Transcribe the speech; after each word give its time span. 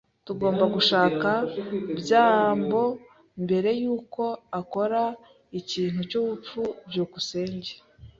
Tugomba 0.25 0.65
gushaka 0.75 1.29
byambo 1.99 2.83
mbere 3.43 3.69
yuko 3.81 4.23
akora 4.59 5.01
ikintu 5.59 5.99
cyubupfu. 6.09 6.61
byukusenge 6.89 7.71